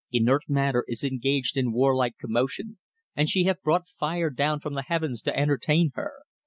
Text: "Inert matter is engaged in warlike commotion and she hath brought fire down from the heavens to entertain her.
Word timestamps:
"Inert 0.11 0.41
matter 0.49 0.83
is 0.87 1.03
engaged 1.03 1.55
in 1.55 1.73
warlike 1.73 2.17
commotion 2.19 2.79
and 3.15 3.29
she 3.29 3.43
hath 3.43 3.61
brought 3.61 3.87
fire 3.87 4.31
down 4.31 4.59
from 4.59 4.73
the 4.73 4.81
heavens 4.87 5.21
to 5.21 5.37
entertain 5.39 5.91
her. 5.93 6.23